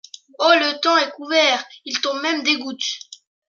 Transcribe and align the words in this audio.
Oh! 0.39 0.55
le 0.57 0.79
temps 0.81 0.97
est 0.97 1.11
couvert, 1.11 1.63
il 1.85 2.01
tombe 2.01 2.23
même 2.23 2.41
des 2.41 2.57
gouttes!… 2.57 3.01